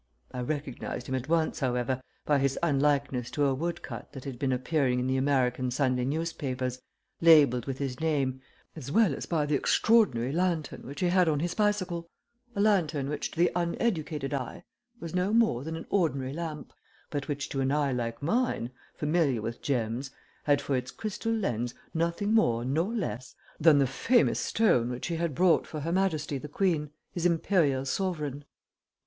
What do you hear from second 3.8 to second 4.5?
cut that had